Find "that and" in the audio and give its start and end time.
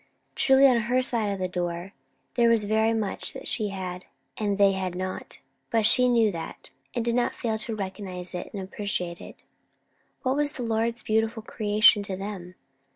6.31-7.05